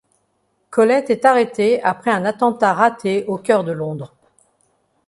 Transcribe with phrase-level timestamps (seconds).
[0.71, 4.15] Colette est arrêtée après un attentat raté au cœur de Londres.